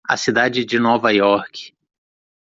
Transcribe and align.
A 0.13 0.17
cidade 0.17 0.65
de 0.65 0.79
Nova 0.79 1.13
York. 1.13 1.75